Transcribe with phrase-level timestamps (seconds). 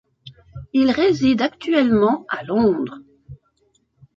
[0.73, 3.01] Il réside actuellement à Londres.